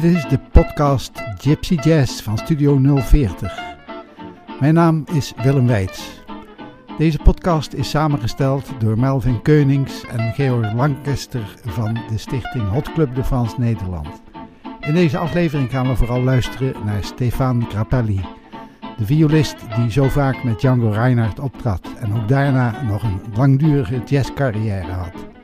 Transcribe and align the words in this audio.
Dit 0.00 0.14
is 0.14 0.28
de 0.28 0.38
podcast 0.52 1.22
Gypsy 1.38 1.74
Jazz 1.74 2.22
van 2.22 2.38
Studio 2.38 2.78
040. 2.98 3.58
Mijn 4.60 4.74
naam 4.74 5.04
is 5.12 5.32
Willem 5.42 5.66
Weits. 5.66 6.22
Deze 6.98 7.18
podcast 7.18 7.72
is 7.72 7.90
samengesteld 7.90 8.70
door 8.78 8.98
Melvin 8.98 9.42
Keunings 9.42 10.04
en 10.06 10.32
Georg 10.32 10.72
Lancaster 10.72 11.56
van 11.64 11.94
de 11.94 12.18
stichting 12.18 12.68
Hot 12.68 12.92
Club 12.92 13.14
de 13.14 13.24
France 13.24 13.54
Nederland. 13.58 14.22
In 14.80 14.94
deze 14.94 15.18
aflevering 15.18 15.70
gaan 15.70 15.88
we 15.88 15.96
vooral 15.96 16.22
luisteren 16.22 16.74
naar 16.84 17.04
Stefan 17.04 17.66
Grappelli, 17.68 18.20
de 18.96 19.06
violist 19.06 19.56
die 19.76 19.90
zo 19.90 20.08
vaak 20.08 20.44
met 20.44 20.60
Django 20.60 20.90
Reinhardt 20.90 21.38
optrad 21.38 21.88
en 21.98 22.14
ook 22.14 22.28
daarna 22.28 22.82
nog 22.82 23.02
een 23.02 23.20
langdurige 23.34 24.02
jazzcarrière 24.04 24.92
had. 24.92 25.35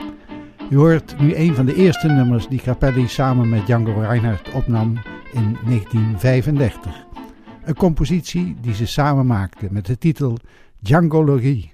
U 0.72 0.76
hoort 0.76 1.20
nu 1.20 1.34
een 1.34 1.54
van 1.54 1.66
de 1.66 1.74
eerste 1.74 2.08
nummers 2.08 2.48
die 2.48 2.58
Grappelli 2.58 3.08
samen 3.08 3.48
met 3.48 3.66
Django 3.66 4.00
Reinhardt 4.00 4.52
opnam 4.52 4.98
in 5.32 5.56
1935. 5.64 7.06
Een 7.64 7.74
compositie 7.74 8.56
die 8.60 8.74
ze 8.74 8.86
samen 8.86 9.26
maakten 9.26 9.72
met 9.72 9.86
de 9.86 9.98
titel 9.98 10.38
Djangologie. 10.78 11.71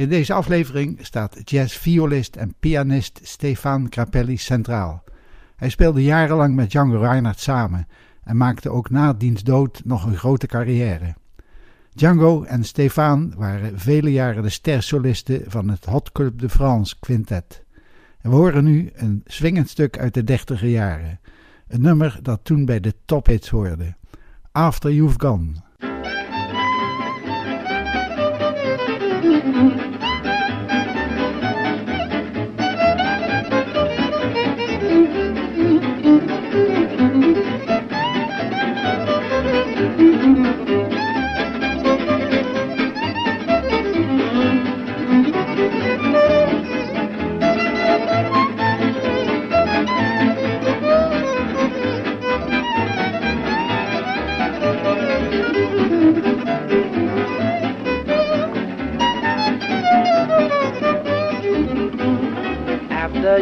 In 0.00 0.08
deze 0.08 0.32
aflevering 0.32 0.98
staat 1.00 1.36
jazzviolist 1.44 2.36
en 2.36 2.54
pianist 2.60 3.20
Stefan 3.22 3.86
Grappelli 3.90 4.36
centraal. 4.36 5.04
Hij 5.56 5.68
speelde 5.68 6.02
jarenlang 6.02 6.54
met 6.54 6.70
Django 6.70 6.98
Reinhardt 6.98 7.40
samen 7.40 7.86
en 8.24 8.36
maakte 8.36 8.70
ook 8.70 8.90
na 8.90 9.12
diens 9.12 9.42
dood 9.42 9.82
nog 9.84 10.04
een 10.04 10.16
grote 10.16 10.46
carrière. 10.46 11.14
Django 11.94 12.42
en 12.42 12.64
Stefan 12.64 13.34
waren 13.36 13.78
vele 13.78 14.12
jaren 14.12 14.42
de 14.42 14.48
stersolisten 14.48 15.42
van 15.46 15.68
het 15.68 15.84
Hot 15.84 16.12
Club 16.12 16.38
de 16.38 16.48
France 16.48 16.96
Quintet. 17.00 17.64
We 18.20 18.28
horen 18.28 18.64
nu 18.64 18.90
een 18.94 19.22
swingend 19.26 19.68
stuk 19.68 19.98
uit 19.98 20.14
de 20.14 20.24
dertiger 20.24 20.68
jaren. 20.68 21.20
Een 21.68 21.80
nummer 21.80 22.18
dat 22.22 22.40
toen 22.42 22.64
bij 22.64 22.80
de 22.80 22.94
tophits 23.04 23.48
hoorde. 23.48 23.94
After 24.52 24.92
You've 24.92 25.20
Gone. 25.20 25.52
Thank 29.42 29.94
you. 29.94 29.99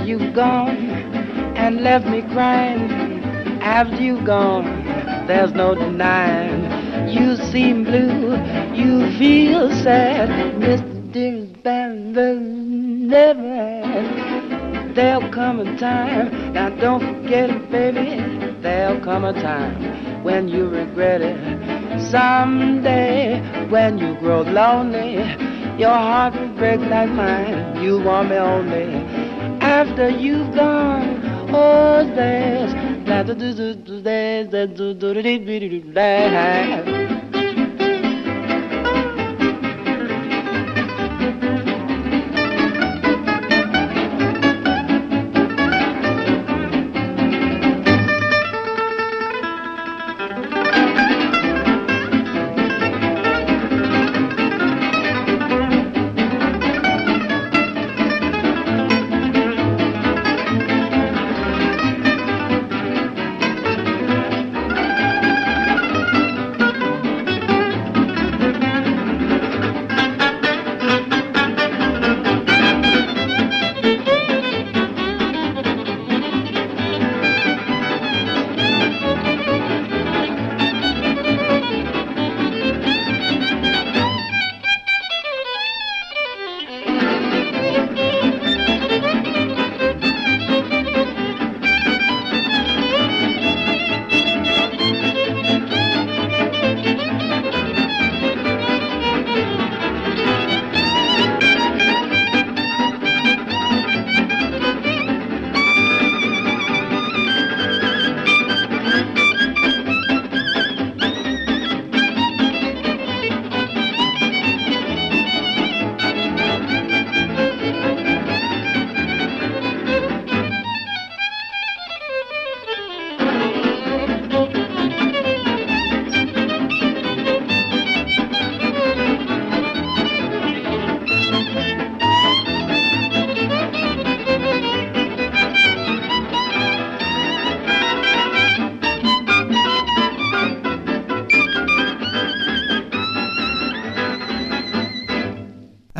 You've 0.08 0.32
gone 0.32 0.74
and 1.54 1.82
left 1.82 2.06
me 2.06 2.22
crying. 2.32 2.90
After 3.60 4.02
you've 4.02 4.24
gone, 4.24 4.64
there's 5.26 5.52
no 5.52 5.74
denying. 5.74 6.64
You 7.10 7.36
seem 7.36 7.84
blue, 7.84 8.34
you 8.72 9.18
feel 9.18 9.70
sad. 9.70 10.30
Mr. 10.54 11.62
Band 11.62 12.16
will 12.16 12.40
never 12.40 13.52
end. 13.52 14.96
There'll 14.96 15.28
come 15.28 15.60
a 15.60 15.76
time, 15.76 16.54
now 16.54 16.70
don't 16.70 17.00
forget 17.00 17.50
it, 17.50 17.70
baby. 17.70 18.16
There'll 18.62 19.00
come 19.00 19.26
a 19.26 19.34
time 19.34 20.24
when 20.24 20.48
you 20.48 20.68
regret 20.70 21.20
it. 21.20 22.00
Someday, 22.00 23.40
when 23.68 23.98
you 23.98 24.14
grow 24.16 24.40
lonely, 24.40 25.16
your 25.78 25.98
heart 26.08 26.34
will 26.34 26.48
break 26.56 26.80
like 26.80 27.10
mine. 27.10 27.82
You 27.82 28.02
want 28.02 28.30
me 28.30 28.36
only 28.36 29.17
after 29.60 30.08
you've 30.08 30.54
gone. 30.54 31.20
Oh, 31.54 32.04
there's 32.14 32.72
there's 33.06 34.50
there's 35.94 36.97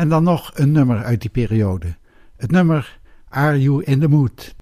En 0.09 0.15
dan 0.15 0.23
nog 0.23 0.51
een 0.53 0.71
nummer 0.71 1.03
uit 1.03 1.21
die 1.21 1.29
periode. 1.29 1.95
Het 2.37 2.51
nummer 2.51 2.99
Are 3.27 3.61
You 3.61 3.83
in 3.83 3.99
the 3.99 4.07
Mood? 4.07 4.55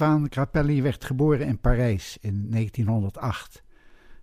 Stefan 0.00 0.26
Grappelli 0.30 0.82
werd 0.82 1.04
geboren 1.04 1.46
in 1.46 1.58
Parijs 1.58 2.18
in 2.20 2.50
1908. 2.50 3.62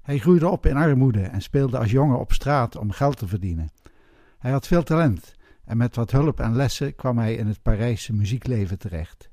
Hij 0.01 0.17
groeide 0.17 0.48
op 0.48 0.65
in 0.65 0.75
armoede 0.75 1.22
en 1.22 1.41
speelde 1.41 1.77
als 1.77 1.91
jongen 1.91 2.19
op 2.19 2.34
straat 2.34 2.75
om 2.75 2.91
geld 2.91 3.17
te 3.17 3.27
verdienen. 3.27 3.69
Hij 4.38 4.51
had 4.51 4.67
veel 4.67 4.84
talent 4.84 5.36
en 5.65 5.77
met 5.77 5.96
wat 5.96 6.12
hulp 6.12 6.39
en 6.39 6.55
lessen 6.55 6.96
kwam 6.96 7.17
hij 7.17 7.36
in 7.36 7.48
het 7.48 7.62
Parijse 7.62 8.13
muziekleven 8.13 8.79
terecht. 8.79 9.29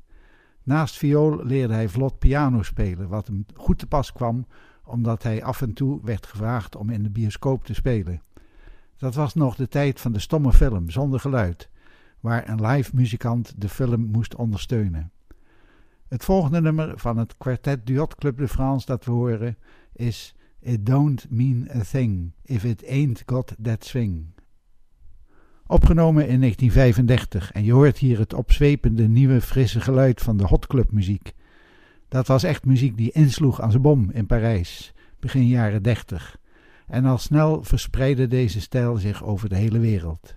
Naast 0.62 0.96
viool 0.96 1.44
leerde 1.44 1.74
hij 1.74 1.88
vlot 1.88 2.18
piano 2.18 2.62
spelen, 2.62 3.08
wat 3.08 3.26
hem 3.26 3.46
goed 3.54 3.78
te 3.78 3.86
pas 3.86 4.12
kwam 4.12 4.46
omdat 4.84 5.22
hij 5.22 5.44
af 5.44 5.62
en 5.62 5.72
toe 5.72 6.00
werd 6.02 6.26
gevraagd 6.26 6.76
om 6.76 6.90
in 6.90 7.02
de 7.02 7.10
bioscoop 7.10 7.64
te 7.64 7.74
spelen. 7.74 8.22
Dat 8.96 9.14
was 9.14 9.34
nog 9.34 9.56
de 9.56 9.68
tijd 9.68 10.00
van 10.00 10.12
de 10.12 10.20
stomme 10.20 10.52
film 10.52 10.90
zonder 10.90 11.20
geluid, 11.20 11.68
waar 12.20 12.48
een 12.48 12.66
live 12.66 12.90
muzikant 12.94 13.60
de 13.60 13.68
film 13.68 14.00
moest 14.00 14.34
ondersteunen. 14.34 15.12
Het 16.08 16.24
volgende 16.24 16.60
nummer 16.60 16.92
van 16.98 17.16
het 17.16 17.36
kwartet 17.36 17.86
Duot 17.86 18.14
Club 18.14 18.38
de 18.38 18.48
France 18.48 18.86
dat 18.86 19.04
we 19.04 19.10
horen 19.10 19.56
is 19.92 20.34
It 20.60 20.86
Don't 20.86 21.26
Mean 21.30 21.68
a 21.74 21.80
Thing 21.90 22.32
If 22.42 22.64
It 22.64 22.88
Ain't 22.88 23.22
Got 23.26 23.54
That 23.62 23.84
Swing. 23.84 24.26
Opgenomen 25.66 26.28
in 26.28 26.40
1935 26.40 27.52
en 27.52 27.64
je 27.64 27.72
hoort 27.72 27.98
hier 27.98 28.18
het 28.18 28.34
opzwepende 28.34 29.08
nieuwe 29.08 29.40
frisse 29.40 29.80
geluid 29.80 30.20
van 30.20 30.36
de 30.36 30.44
hotclub 30.44 30.92
muziek. 30.92 31.32
Dat 32.08 32.26
was 32.26 32.42
echt 32.42 32.64
muziek 32.64 32.96
die 32.96 33.12
insloeg 33.12 33.60
als 33.60 33.74
een 33.74 33.82
bom 33.82 34.10
in 34.10 34.26
Parijs, 34.26 34.92
begin 35.20 35.46
jaren 35.46 35.82
30. 35.82 36.38
En 36.86 37.04
al 37.04 37.18
snel 37.18 37.62
verspreidde 37.62 38.26
deze 38.26 38.60
stijl 38.60 38.96
zich 38.96 39.24
over 39.24 39.48
de 39.48 39.56
hele 39.56 39.78
wereld. 39.78 40.34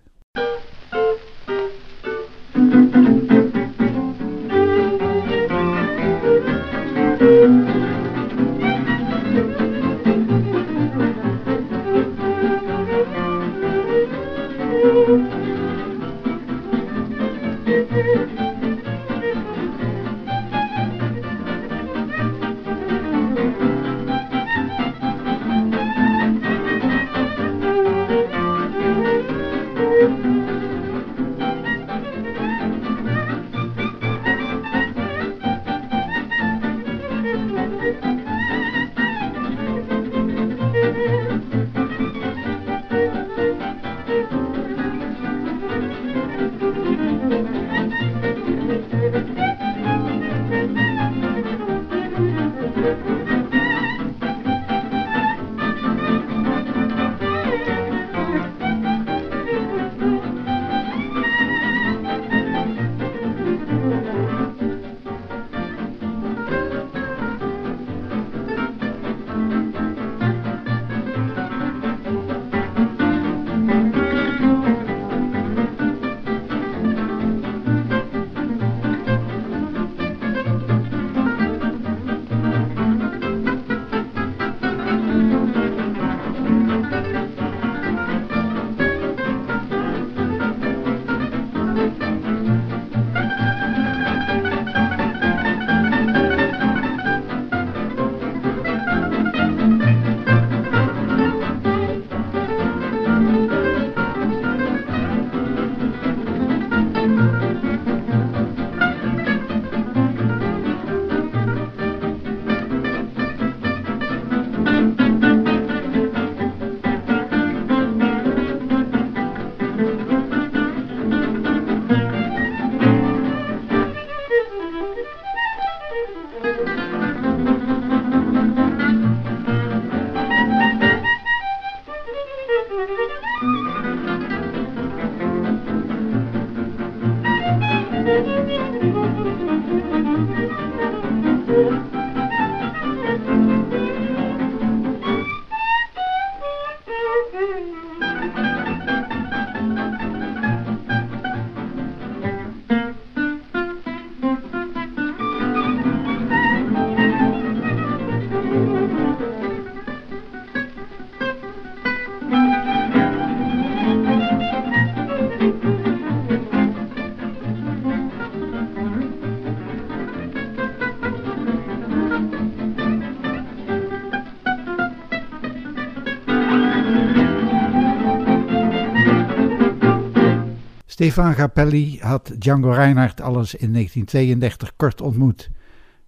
Stefan 180.97 181.33
Grappelli 181.33 181.97
had 182.01 182.35
Django 182.37 182.71
Reinhardt 182.71 183.21
alles 183.21 183.55
in 183.55 183.73
1932 183.73 184.75
kort 184.75 185.01
ontmoet. 185.01 185.49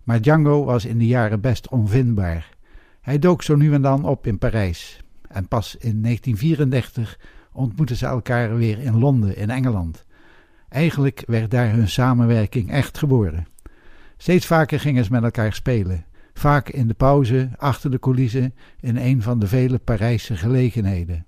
Maar 0.03 0.21
Django 0.21 0.63
was 0.63 0.85
in 0.85 0.97
de 0.97 1.07
jaren 1.07 1.41
best 1.41 1.69
onvindbaar. 1.69 2.49
Hij 3.01 3.19
dook 3.19 3.43
zo 3.43 3.55
nu 3.55 3.73
en 3.73 3.81
dan 3.81 4.05
op 4.05 4.27
in 4.27 4.37
Parijs. 4.37 5.03
En 5.27 5.47
pas 5.47 5.75
in 5.75 6.01
1934 6.01 7.19
ontmoetten 7.53 7.95
ze 7.95 8.05
elkaar 8.05 8.55
weer 8.55 8.79
in 8.79 8.99
Londen, 8.99 9.37
in 9.37 9.49
Engeland. 9.49 10.05
Eigenlijk 10.69 11.23
werd 11.27 11.51
daar 11.51 11.71
hun 11.71 11.89
samenwerking 11.89 12.71
echt 12.71 12.97
geboren. 12.97 13.47
Steeds 14.17 14.45
vaker 14.45 14.79
gingen 14.79 15.03
ze 15.03 15.11
met 15.11 15.23
elkaar 15.23 15.53
spelen. 15.53 16.05
Vaak 16.33 16.69
in 16.69 16.87
de 16.87 16.93
pauze, 16.93 17.49
achter 17.57 17.91
de 17.91 17.99
coulissen, 17.99 18.53
in 18.79 18.97
een 18.97 19.21
van 19.21 19.39
de 19.39 19.47
vele 19.47 19.77
Parijse 19.77 20.37
gelegenheden. 20.37 21.25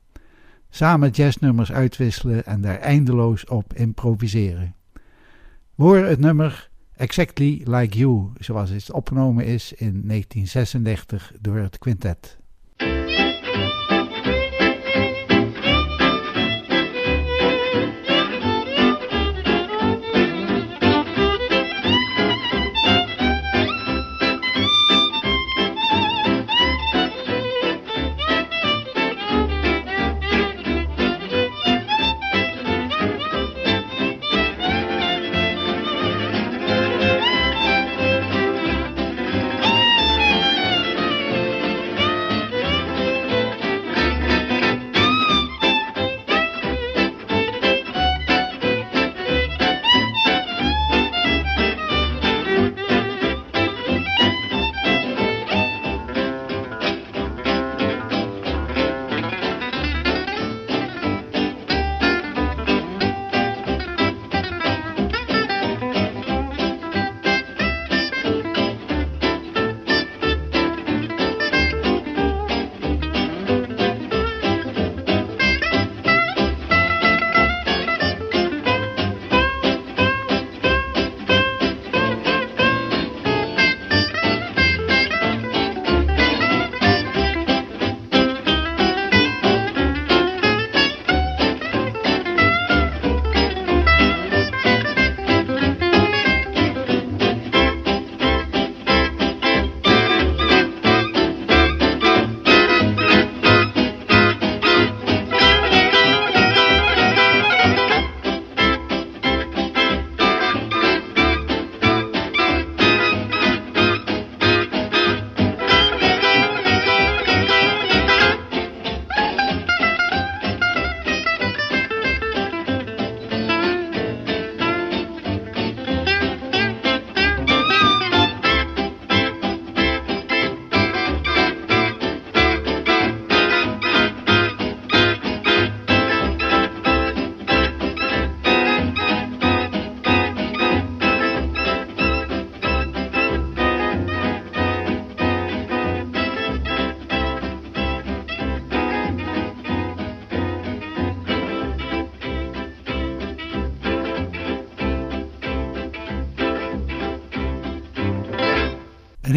Samen 0.73 1.09
jazznummers 1.09 1.71
uitwisselen 1.71 2.45
en 2.45 2.61
daar 2.61 2.79
eindeloos 2.79 3.45
op 3.45 3.73
improviseren. 3.73 4.75
Horen 5.75 6.09
het 6.09 6.19
nummer 6.19 6.69
Exactly 6.95 7.61
Like 7.65 7.97
You, 7.97 8.29
zoals 8.39 8.69
het 8.69 8.91
opgenomen 8.91 9.45
is 9.45 9.73
in 9.73 10.01
1936 10.07 11.31
door 11.39 11.57
het 11.57 11.77
quintet. 11.77 12.37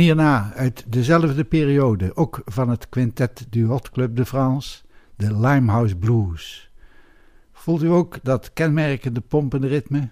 Hierna 0.05 0.53
uit 0.55 0.85
dezelfde 0.87 1.45
periode, 1.45 2.17
ook 2.17 2.43
van 2.45 2.69
het 2.69 2.89
quintet 2.89 3.47
du 3.51 3.65
Hot 3.65 3.91
Club 3.91 4.17
de 4.17 4.27
France, 4.27 4.83
de 5.17 5.39
Limehouse 5.41 5.97
Blues. 5.97 6.71
Voelt 7.53 7.83
u 7.83 7.89
ook 7.89 8.19
dat 8.23 8.53
kenmerkende 8.53 9.21
pompende 9.21 9.67
ritme? 9.67 10.09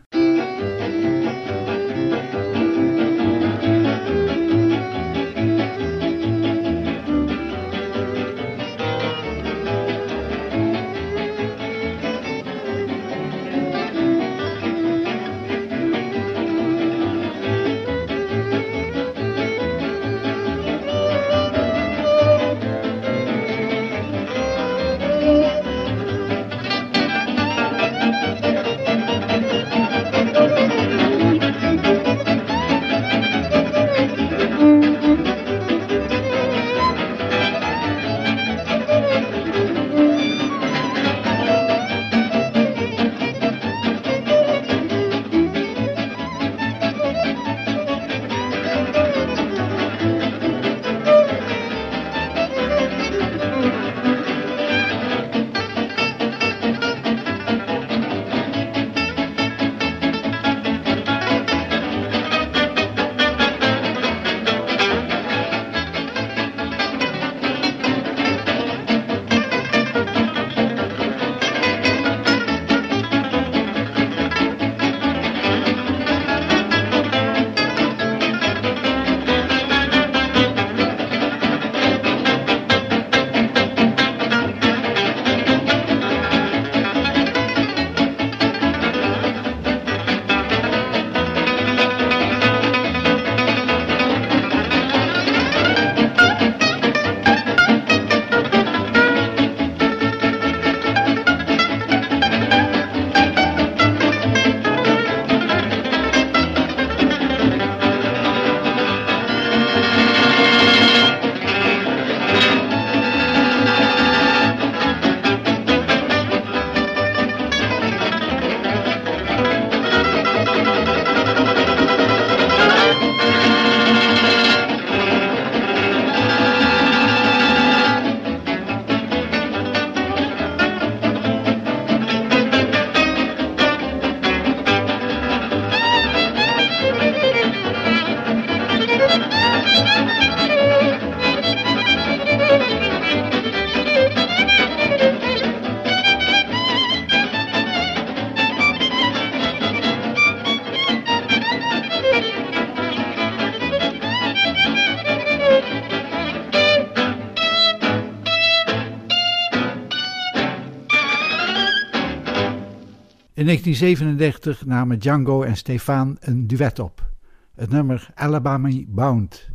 In 163.42 163.48
1937 163.48 164.66
namen 164.66 164.98
Django 164.98 165.42
en 165.42 165.57
Stefan 165.57 166.16
een 166.20 166.46
duet 166.46 166.78
op. 166.78 167.11
Het 167.55 167.70
nummer 167.70 168.11
Alabama 168.14 168.70
Bound. 168.87 169.50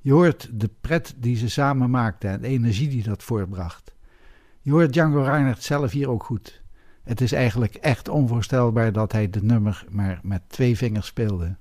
Je 0.00 0.12
hoort 0.12 0.48
de 0.52 0.70
pret 0.80 1.14
die 1.16 1.36
ze 1.36 1.48
samen 1.48 1.90
maakten 1.90 2.30
en 2.30 2.40
de 2.40 2.48
energie 2.48 2.88
die 2.88 3.02
dat 3.02 3.22
voortbracht. 3.22 3.94
Je 4.60 4.70
hoort 4.70 4.92
Django 4.92 5.22
Reinhardt 5.22 5.62
zelf 5.62 5.90
hier 5.90 6.10
ook 6.10 6.24
goed. 6.24 6.62
Het 7.02 7.20
is 7.20 7.32
eigenlijk 7.32 7.74
echt 7.74 8.08
onvoorstelbaar 8.08 8.92
dat 8.92 9.12
hij 9.12 9.30
dit 9.30 9.42
nummer 9.42 9.84
maar 9.90 10.20
met 10.22 10.42
twee 10.48 10.76
vingers 10.76 11.06
speelde. 11.06 11.56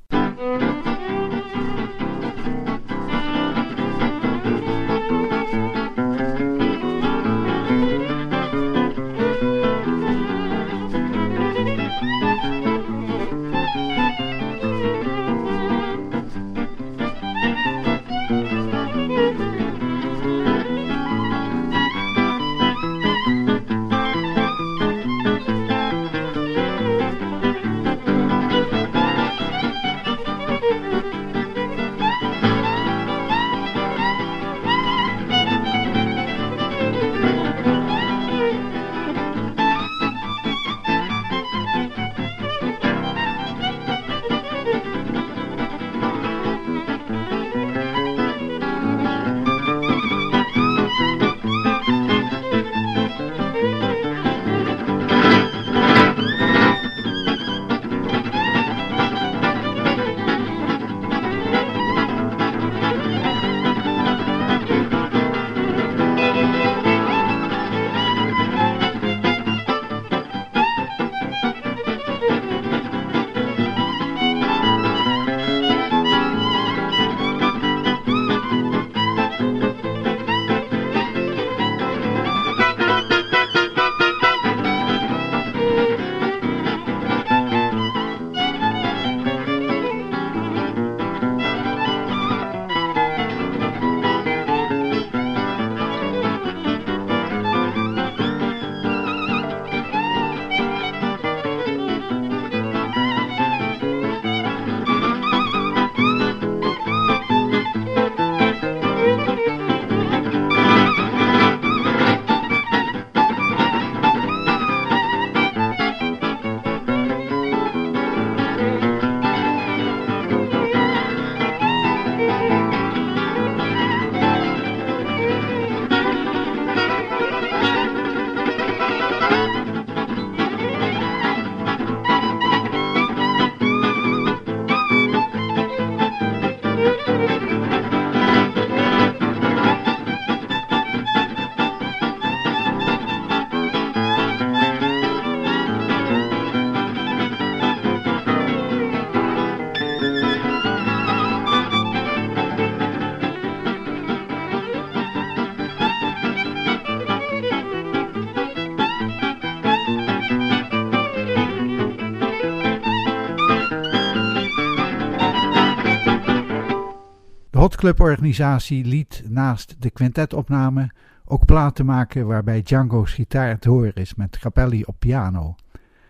Cluborganisatie 167.79 168.85
liet 168.85 169.23
naast 169.27 169.75
de 169.79 169.89
quintetopname 169.89 170.91
ook 171.25 171.45
platen 171.45 171.85
maken 171.85 172.27
waarbij 172.27 172.61
Django's 172.61 173.13
gitaar 173.13 173.59
te 173.59 173.69
horen 173.69 173.95
is 173.95 174.15
met 174.15 174.39
Capelli 174.39 174.83
op 174.85 174.95
piano. 174.99 175.55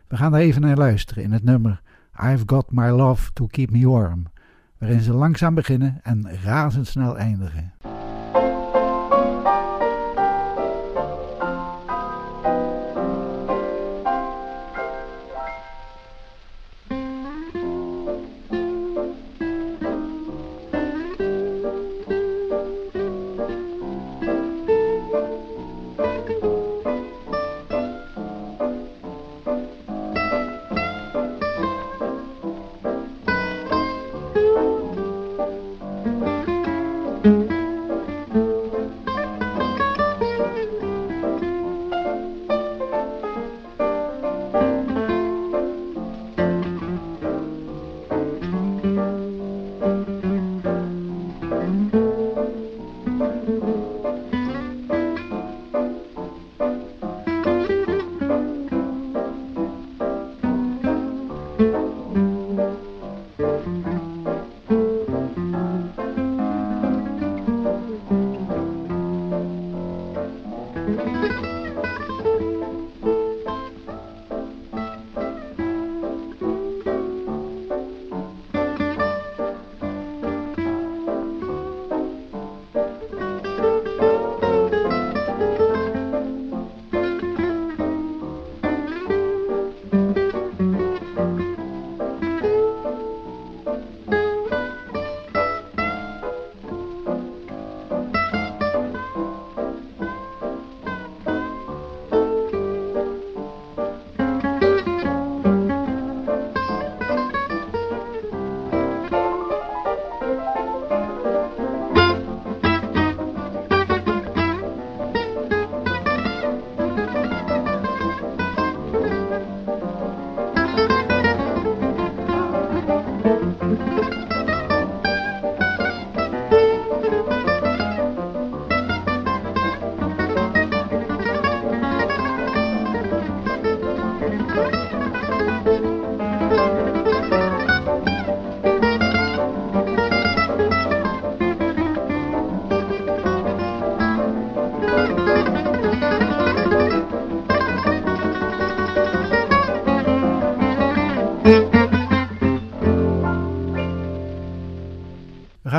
We 0.07 0.17
gaan 0.17 0.31
daar 0.31 0.41
even 0.41 0.61
naar 0.61 0.77
luisteren 0.77 1.23
in 1.23 1.31
het 1.31 1.43
nummer 1.43 1.81
I've 2.23 2.43
Got 2.45 2.71
My 2.71 2.89
Love 2.89 3.33
to 3.33 3.47
Keep 3.47 3.71
Me 3.71 3.89
Warm, 3.89 4.23
waarin 4.77 5.01
ze 5.01 5.13
langzaam 5.13 5.55
beginnen 5.55 5.99
en 6.03 6.29
razendsnel 6.43 7.17
eindigen. 7.17 7.73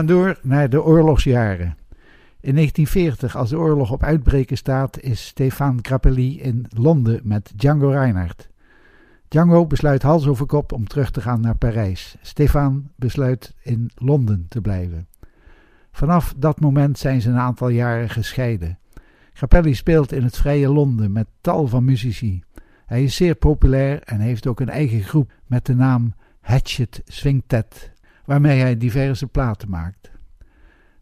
Gaan 0.01 0.09
door 0.09 0.39
naar 0.43 0.71
de 0.71 0.83
oorlogsjaren. 0.83 1.77
In 2.41 2.55
1940, 2.55 3.37
als 3.37 3.51
de 3.51 3.59
oorlog 3.59 3.93
op 3.93 4.03
uitbreken 4.03 4.57
staat, 4.57 5.01
is 5.01 5.27
Stefan 5.27 5.79
Grappelli 5.83 6.41
in 6.41 6.67
Londen 6.69 7.21
met 7.25 7.53
Django 7.57 7.89
Reinhardt. 7.89 8.49
Django 9.29 9.67
besluit 9.67 10.03
hals 10.03 10.27
over 10.27 10.47
kop 10.47 10.73
om 10.73 10.87
terug 10.87 11.11
te 11.11 11.21
gaan 11.21 11.41
naar 11.41 11.57
Parijs. 11.57 12.17
Stefan 12.21 12.91
besluit 12.97 13.55
in 13.63 13.91
Londen 13.95 14.47
te 14.49 14.61
blijven. 14.61 15.09
Vanaf 15.93 16.35
dat 16.37 16.61
moment 16.61 16.99
zijn 16.99 17.21
ze 17.21 17.29
een 17.29 17.39
aantal 17.39 17.69
jaren 17.69 18.11
gescheiden. 18.11 18.79
Grappelli 19.33 19.75
speelt 19.75 20.13
in 20.13 20.23
het 20.23 20.37
vrije 20.37 20.73
Londen 20.73 21.13
met 21.13 21.27
tal 21.41 21.67
van 21.67 21.85
muzici. 21.85 22.43
Hij 22.87 23.03
is 23.03 23.17
zeer 23.17 23.35
populair 23.35 24.03
en 24.03 24.21
heeft 24.21 24.47
ook 24.47 24.61
een 24.61 24.69
eigen 24.69 25.03
groep 25.03 25.33
met 25.47 25.67
de 25.67 25.75
naam 25.75 26.15
Hatchet 26.41 27.03
Swingtet 27.05 27.93
waarmee 28.31 28.61
hij 28.61 28.77
diverse 28.77 29.27
platen 29.27 29.71
maakt. 29.71 30.11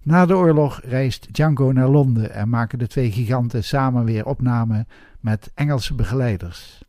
Na 0.02 0.26
de 0.26 0.36
oorlog 0.36 0.80
reist 0.84 1.32
Django 1.32 1.72
naar 1.72 1.88
Londen 1.88 2.32
en 2.32 2.48
maken 2.48 2.78
de 2.78 2.86
twee 2.86 3.10
giganten 3.12 3.64
samen 3.64 4.04
weer 4.04 4.26
opnamen 4.26 4.86
met 5.20 5.50
Engelse 5.54 5.94
begeleiders. 5.94 6.82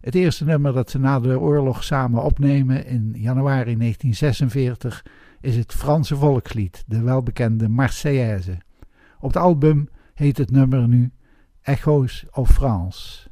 Het 0.00 0.14
eerste 0.14 0.44
nummer 0.44 0.72
dat 0.72 0.90
ze 0.90 0.98
na 0.98 1.20
de 1.20 1.40
oorlog 1.40 1.84
samen 1.84 2.22
opnemen 2.22 2.86
in 2.86 3.12
januari 3.16 3.76
1946 3.76 5.04
is 5.40 5.56
het 5.56 5.72
Franse 5.72 6.16
volkslied, 6.16 6.84
de 6.86 7.02
welbekende 7.02 7.68
Marseillaise. 7.68 8.58
Op 9.18 9.28
het 9.28 9.42
album 9.42 9.88
heet 10.14 10.38
het 10.38 10.50
nummer 10.50 10.88
nu 10.88 11.12
Echoes 11.62 12.26
of 12.30 12.50
France. 12.50 13.29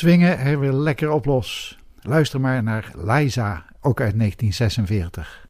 Swingen 0.00 0.38
er 0.38 0.60
weer 0.60 0.72
lekker 0.72 1.10
op 1.10 1.24
los. 1.24 1.78
Luister 2.02 2.40
maar 2.40 2.62
naar 2.62 2.90
Liza, 2.94 3.64
ook 3.80 4.00
uit 4.00 4.18
1946. 4.18 5.46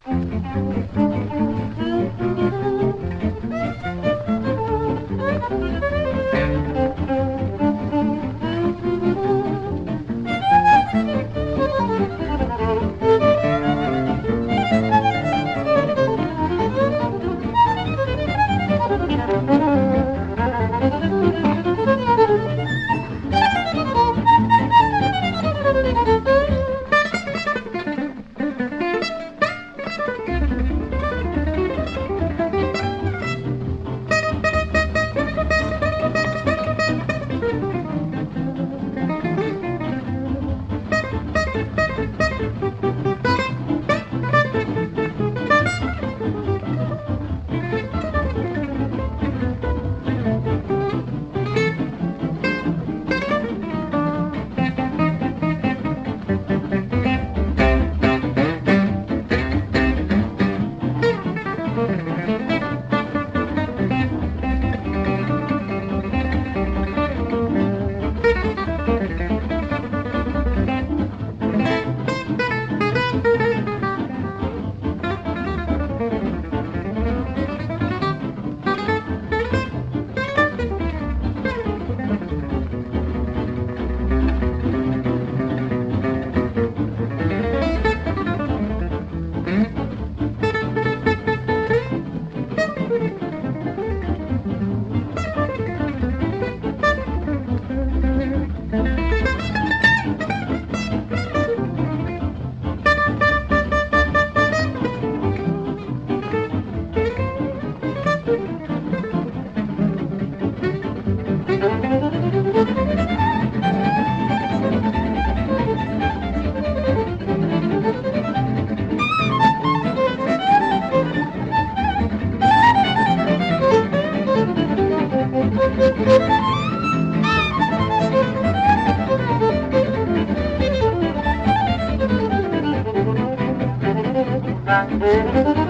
En 134.70 135.69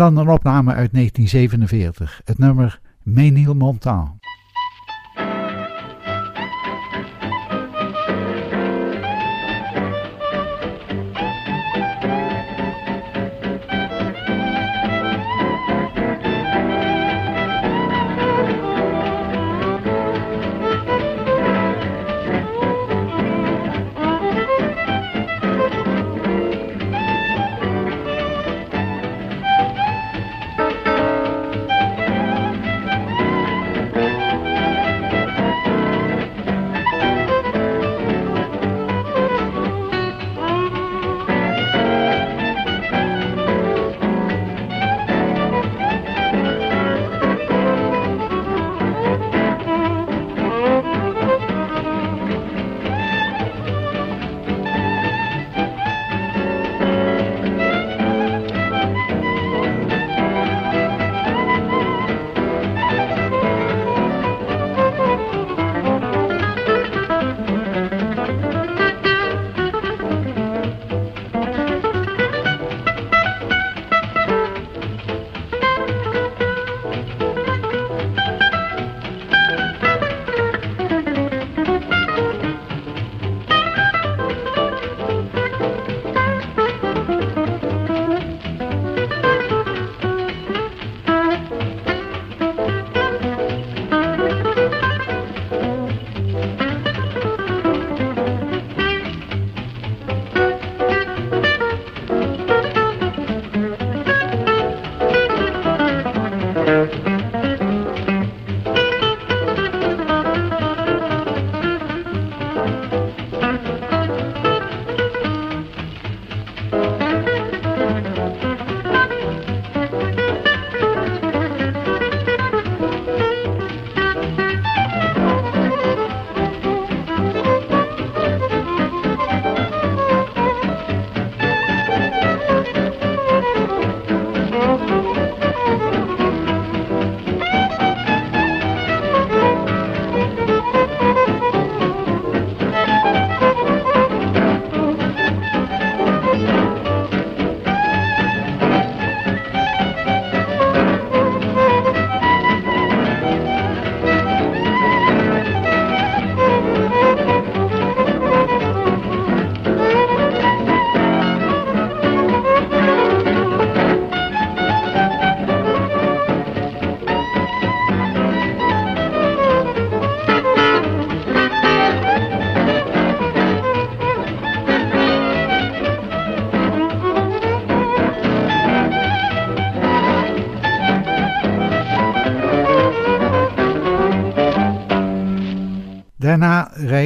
dan 0.00 0.16
een 0.16 0.28
opname 0.28 0.74
uit 0.74 0.92
1947, 0.92 2.20
het 2.24 2.38
nummer 2.38 2.80
Menil-Montan. 3.02 3.92
Daarna 3.94 4.19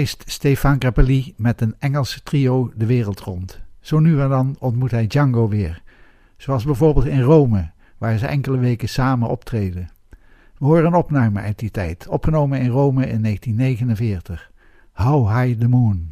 Stefan 0.06 0.76
Grappelli 0.78 1.34
met 1.36 1.60
een 1.60 1.74
Engelse 1.78 2.22
trio 2.22 2.72
de 2.76 2.86
wereld 2.86 3.20
rond. 3.20 3.60
Zo 3.80 3.98
nu 3.98 4.20
en 4.20 4.28
dan 4.28 4.56
ontmoet 4.58 4.90
hij 4.90 5.06
Django 5.06 5.48
weer, 5.48 5.82
zoals 6.36 6.64
bijvoorbeeld 6.64 7.06
in 7.06 7.20
Rome, 7.20 7.70
waar 7.98 8.18
ze 8.18 8.26
enkele 8.26 8.58
weken 8.58 8.88
samen 8.88 9.28
optreden. 9.28 9.90
We 10.58 10.64
horen 10.64 10.86
een 10.86 10.94
opname 10.94 11.40
uit 11.40 11.58
die 11.58 11.70
tijd, 11.70 12.08
opgenomen 12.08 12.60
in 12.60 12.70
Rome 12.70 13.06
in 13.06 13.22
1949. 13.22 14.50
How 14.92 15.28
High 15.28 15.60
the 15.60 15.68
Moon. 15.68 16.10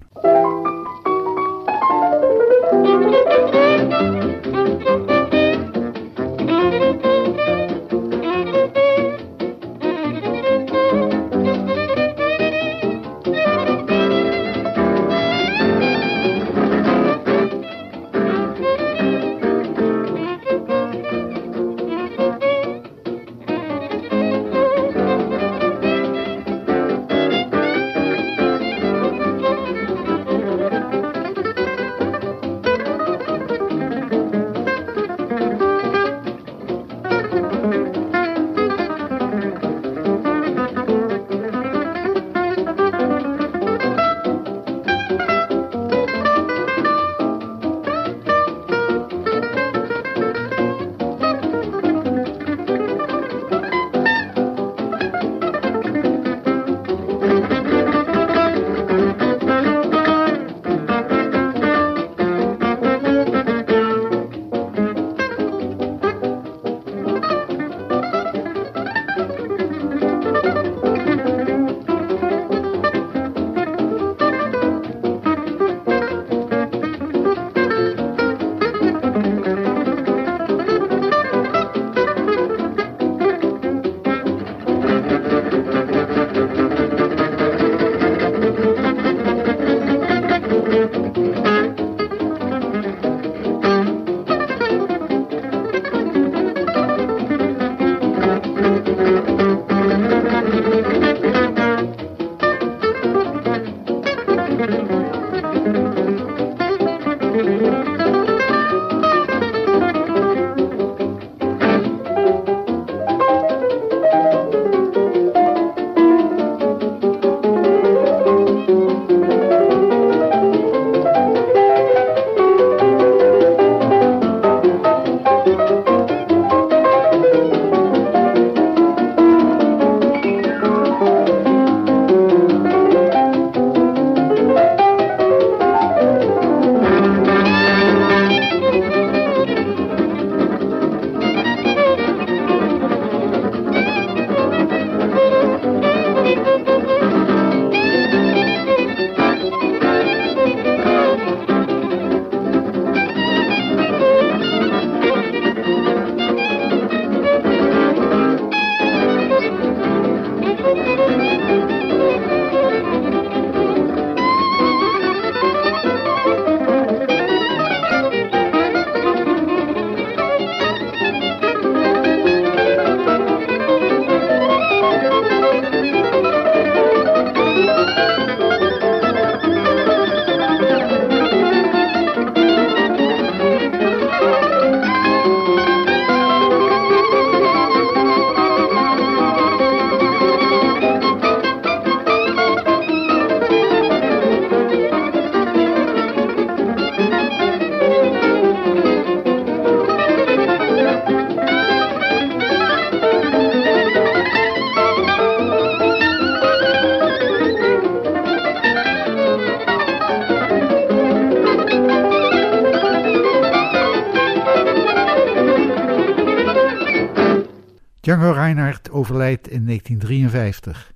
Django 218.13 218.33
Reinhardt 218.33 218.91
overlijdt 218.91 219.49
in 219.49 219.67
1953 219.67 220.93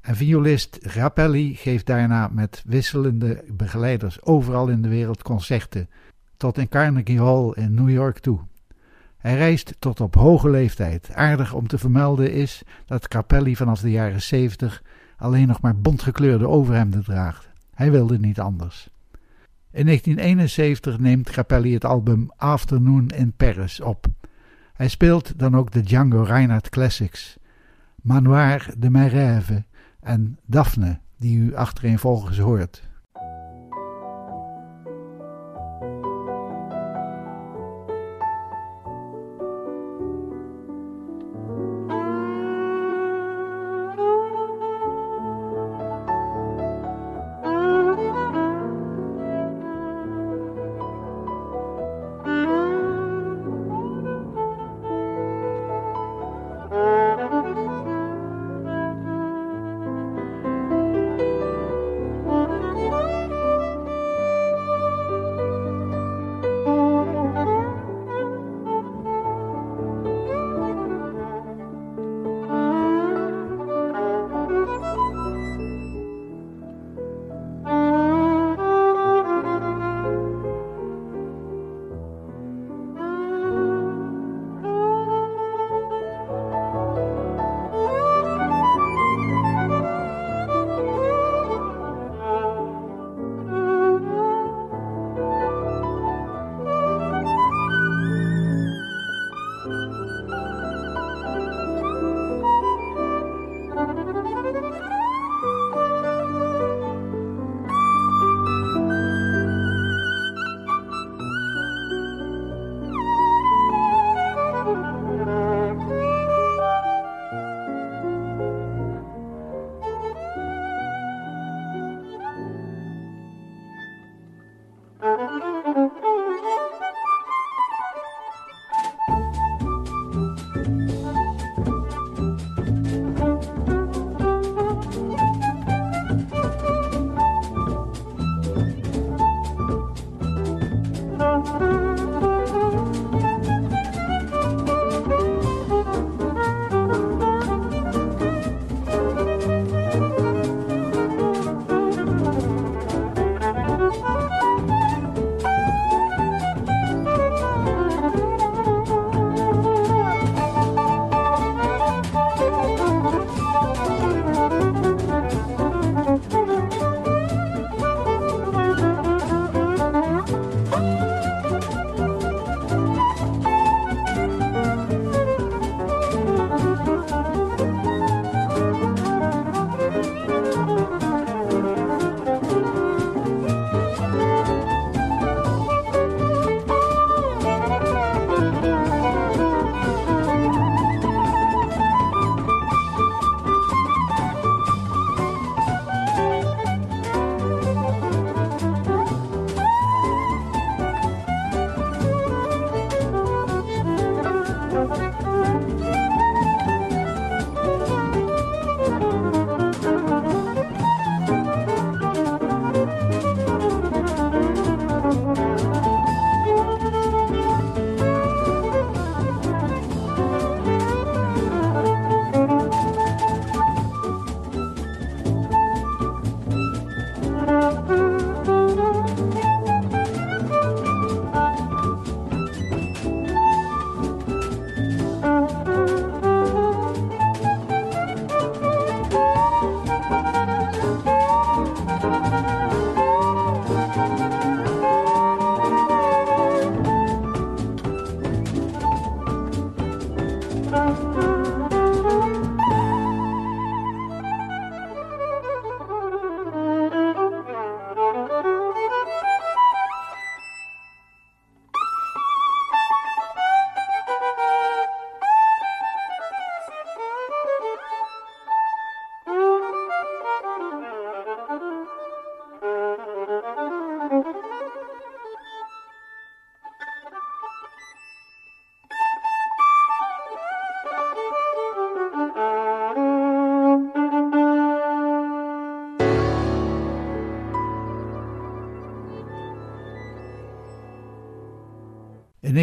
en 0.00 0.16
violist 0.16 0.78
Rappelli 0.82 1.54
geeft 1.54 1.86
daarna 1.86 2.28
met 2.32 2.62
wisselende 2.66 3.44
begeleiders 3.52 4.22
overal 4.22 4.68
in 4.68 4.82
de 4.82 4.88
wereld 4.88 5.22
concerten, 5.22 5.88
tot 6.36 6.58
in 6.58 6.68
Carnegie 6.68 7.22
Hall 7.22 7.52
in 7.54 7.74
New 7.74 7.90
York 7.90 8.18
toe. 8.18 8.38
Hij 9.18 9.36
reist 9.36 9.74
tot 9.78 10.00
op 10.00 10.14
hoge 10.14 10.50
leeftijd. 10.50 11.10
Aardig 11.14 11.52
om 11.52 11.66
te 11.66 11.78
vermelden 11.78 12.32
is 12.32 12.62
dat 12.86 13.08
Capelli 13.08 13.56
vanaf 13.56 13.80
de 13.80 13.90
jaren 13.90 14.22
70 14.22 14.82
alleen 15.16 15.46
nog 15.46 15.60
maar 15.60 15.76
bontgekleurde 15.76 16.48
overhemden 16.48 17.04
draagt. 17.04 17.48
Hij 17.74 17.90
wilde 17.90 18.18
niet 18.18 18.40
anders. 18.40 18.88
In 19.70 19.84
1971 19.84 20.98
neemt 20.98 21.30
Capelli 21.30 21.74
het 21.74 21.84
album 21.84 22.30
Afternoon 22.36 23.08
in 23.08 23.32
Paris 23.32 23.80
op. 23.80 24.06
Hij 24.78 24.88
speelt 24.88 25.38
dan 25.38 25.56
ook 25.56 25.70
de 25.70 25.80
Django 25.80 26.22
Reinhardt 26.22 26.68
Classics, 26.68 27.38
Manoir 28.02 28.70
de 28.78 28.90
Mes 28.90 29.44
en 30.00 30.38
Daphne, 30.46 30.98
die 31.16 31.38
u 31.38 31.54
achtereenvolgens 31.54 32.38
hoort. 32.38 32.87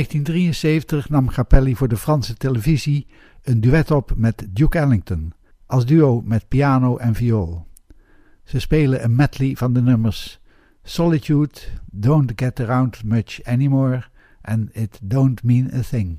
1973 0.06 1.10
nam 1.10 1.30
Capelli 1.30 1.76
voor 1.76 1.88
de 1.88 1.98
Franse 1.98 2.36
televisie 2.36 3.08
een 3.44 3.62
duet 3.62 3.92
op 3.92 4.14
met 4.16 4.48
Duke 4.50 4.80
Ellington, 4.80 5.34
als 5.66 5.86
duo 5.86 6.22
met 6.22 6.48
piano 6.48 6.98
en 6.98 7.16
viool. 7.16 7.68
Ze 8.44 8.60
spelen 8.60 9.04
een 9.04 9.16
medley 9.16 9.56
van 9.56 9.74
de 9.74 9.82
nummers 9.82 10.40
Solitude, 10.84 11.54
Don't 11.92 12.32
Get 12.36 12.60
Around 12.60 13.04
Much 13.04 13.44
Anymore 13.44 14.04
en 14.42 14.70
It 14.74 15.00
Don't 15.02 15.44
Mean 15.44 15.74
a 15.74 15.82
Thing. 15.82 16.18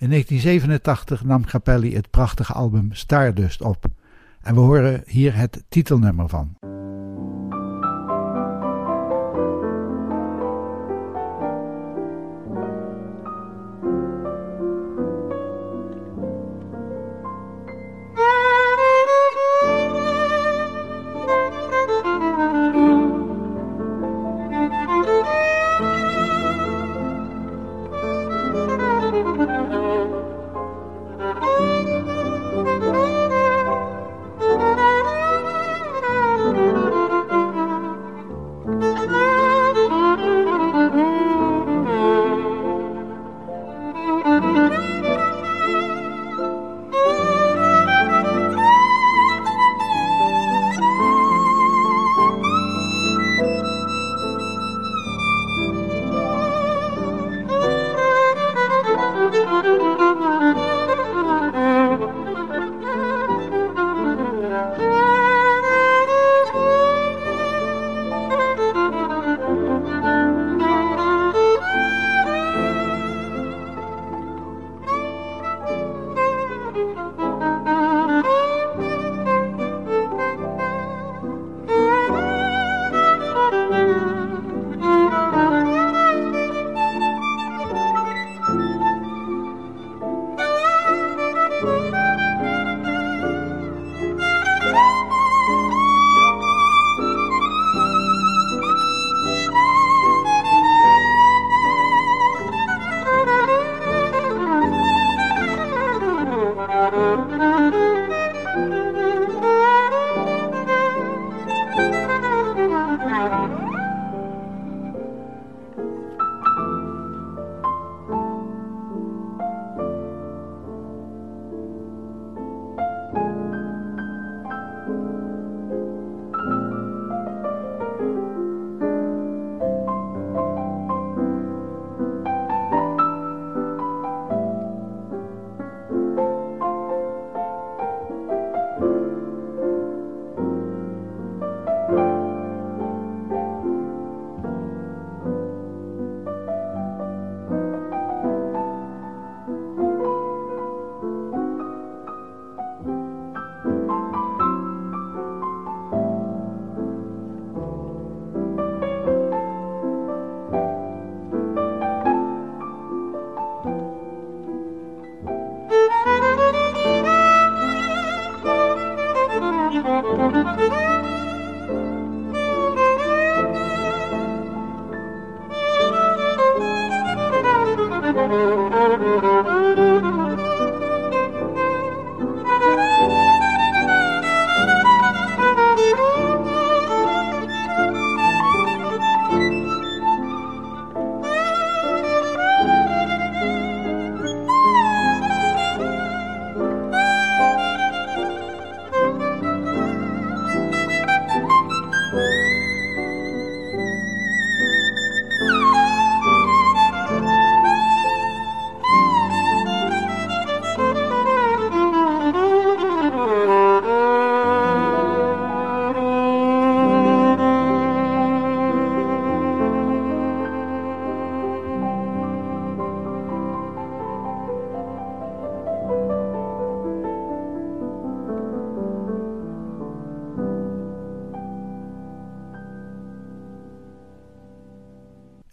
In 0.00 0.10
1987 0.10 1.24
nam 1.24 1.44
Capelli 1.44 1.94
het 1.94 2.10
prachtige 2.10 2.52
album 2.52 2.88
Stardust 2.92 3.62
op 3.62 3.86
en 4.40 4.54
we 4.54 4.60
horen 4.60 5.02
hier 5.06 5.36
het 5.36 5.64
titelnummer 5.68 6.28
van. 6.28 6.56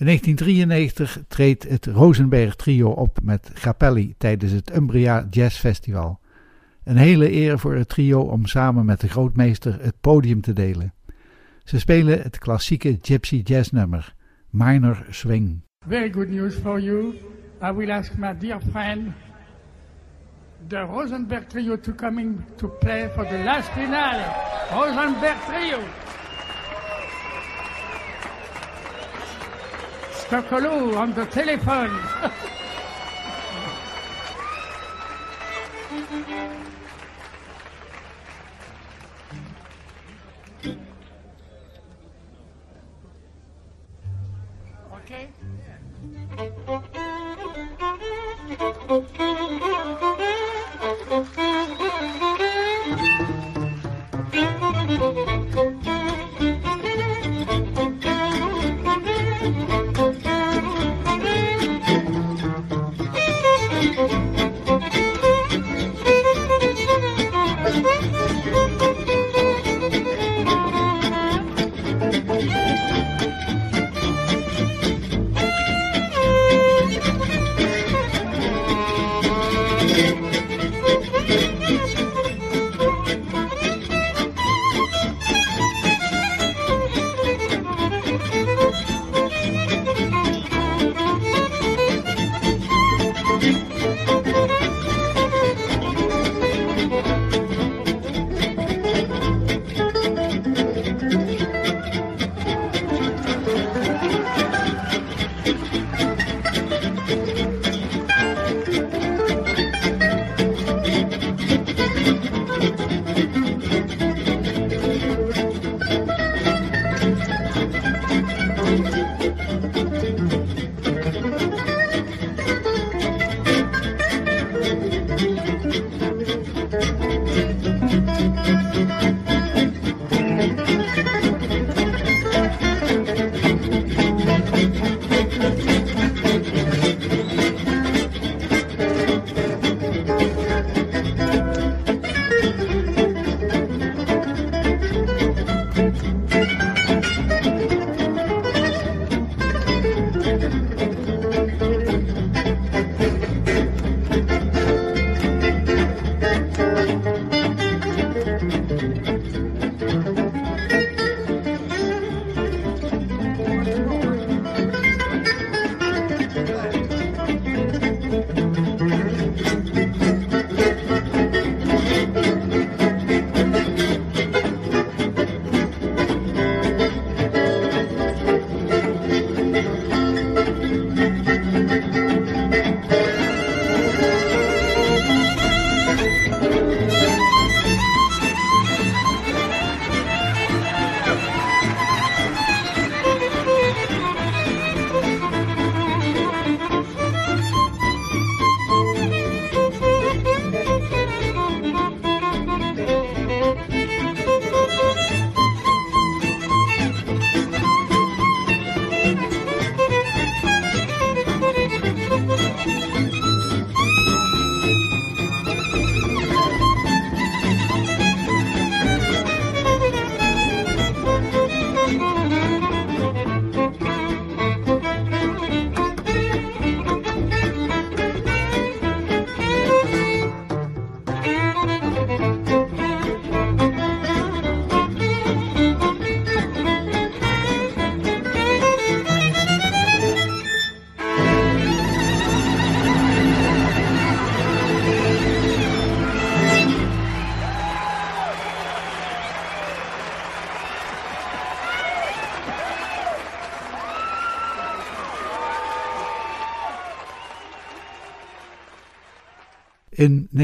In 0.06 0.12
1993 0.12 1.24
treedt 1.28 1.70
het 1.70 1.86
Rosenberg 1.86 2.56
Trio 2.56 2.90
op 2.90 3.18
met 3.24 3.52
Capelli 3.54 4.16
tijdens 4.18 4.52
het 4.52 4.76
Umbria 4.76 5.28
Jazz 5.30 5.60
Festival. 5.60 6.20
Een 6.84 6.98
hele 6.98 7.32
eer 7.32 7.60
voor 7.60 7.76
het 7.76 7.90
trio 7.90 8.22
om 8.22 8.46
samen 8.46 8.86
met 8.86 9.00
de 9.00 9.08
grootmeester 9.10 9.82
het 9.82 9.96
podium 10.02 10.42
te 10.42 10.54
delen. 10.54 10.94
Ze 11.64 11.80
spelen 11.80 12.22
het 12.22 12.38
klassieke 12.38 12.98
gypsy 13.02 13.42
jazz 13.44 13.70
nummer, 13.70 14.16
Minor 14.50 15.06
Swing. 15.10 15.62
Very 15.88 16.12
good 16.12 16.30
news 16.30 16.56
for 16.56 16.80
you. 16.80 17.14
I 17.62 17.72
will 17.72 17.92
ask 17.92 18.18
my 18.18 18.38
dear 18.40 18.60
friend, 18.72 19.12
the 20.68 20.80
Rosenberg 20.80 21.48
Trio, 21.48 21.80
to 21.80 21.94
coming 21.94 22.42
to 22.56 22.68
play 22.68 23.10
for 23.14 23.28
the 23.28 23.38
last 23.44 23.70
finale. 23.70 24.24
Rosenberg 24.72 25.38
Trio. 25.46 26.05
Stockolo 30.28 30.98
on 30.98 31.14
the 31.14 31.26
telephone. 31.28 31.92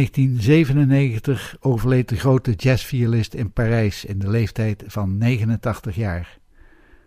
1997 0.02 1.58
overleed 1.60 2.10
de 2.10 2.16
grote 2.16 2.52
jazzviolist 2.52 3.34
in 3.34 3.52
Parijs 3.52 4.06
in 4.06 4.20
de 4.20 4.30
leeftijd 4.30 4.84
van 4.88 5.18
89 5.18 5.96
jaar. 5.96 6.38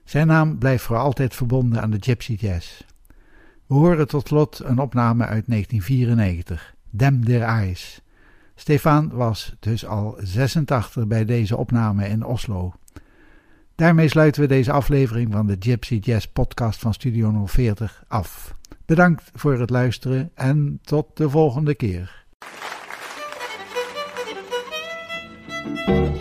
Zijn 0.04 0.26
naam 0.26 0.58
blijft 0.58 0.84
voor 0.84 0.96
altijd 0.96 1.34
verbonden 1.34 1.82
aan 1.82 1.90
de 1.90 1.96
gypsy 2.00 2.36
jazz. 2.40 2.82
We 3.66 3.74
horen 3.74 4.08
tot 4.08 4.26
slot 4.26 4.60
een 4.64 4.78
opname 4.78 5.24
uit 5.24 5.44
1994, 5.46 6.74
Dem 6.90 7.24
der 7.24 7.42
Eyes. 7.42 8.00
Stefan 8.54 9.10
was 9.10 9.54
dus 9.60 9.86
al 9.86 10.16
86 10.22 11.06
bij 11.06 11.24
deze 11.24 11.56
opname 11.56 12.08
in 12.08 12.24
Oslo. 12.24 12.72
Daarmee 13.74 14.08
sluiten 14.08 14.42
we 14.42 14.48
deze 14.48 14.72
aflevering 14.72 15.32
van 15.32 15.46
de 15.46 15.56
Gypsy 15.58 15.98
Jazz 16.00 16.26
podcast 16.26 16.80
van 16.80 16.94
Studio 16.94 17.46
040 17.46 18.04
af. 18.08 18.54
Bedankt 18.86 19.30
voor 19.34 19.58
het 19.58 19.70
luisteren 19.70 20.30
en 20.34 20.78
tot 20.82 21.16
de 21.16 21.30
volgende 21.30 21.74
keer. 21.74 22.24
Thank 25.64 25.88
you. 25.88 26.13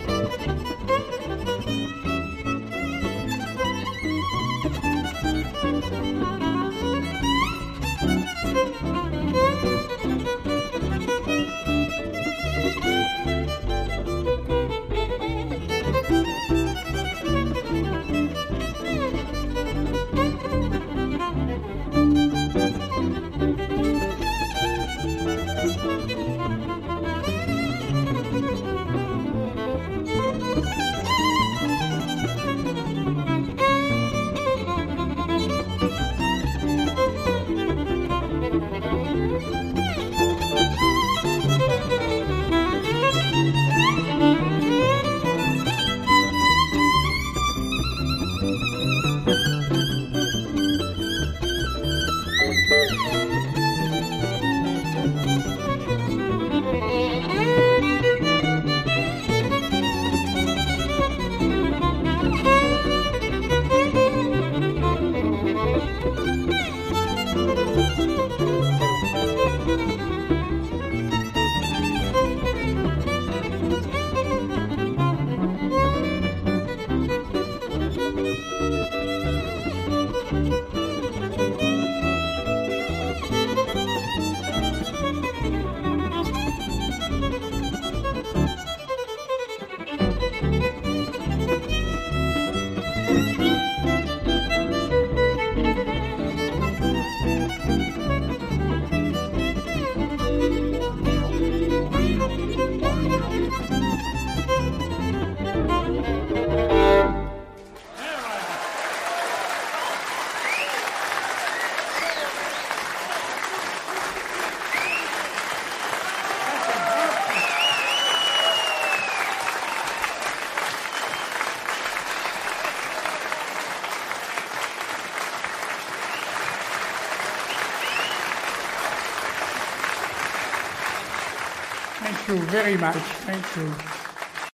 You 132.34 132.42
very 132.46 132.76
much. 132.76 132.96
Thank 132.96 133.56
you. 133.56 133.93